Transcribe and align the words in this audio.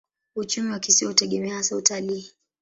Uchumi 0.35 0.71
wa 0.71 0.79
kisiwa 0.79 1.11
hutegemea 1.11 1.55
hasa 1.55 1.75
utalii. 1.75 2.31